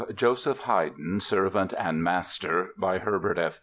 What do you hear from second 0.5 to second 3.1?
HAYDN Servant and Master By